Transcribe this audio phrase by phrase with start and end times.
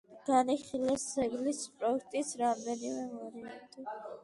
[0.27, 3.89] განიხილეს ძეგლის პროექტის რამდენიმე ვარიანტი.